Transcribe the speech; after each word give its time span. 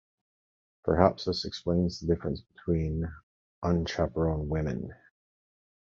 Perhaps 0.83 1.25
this 1.25 1.45
explains 1.45 1.99
the 1.99 2.07
difference 2.07 2.41
between 2.41 3.01
the 3.01 3.11
unchaperoned 3.61 4.49
women. 4.49 4.95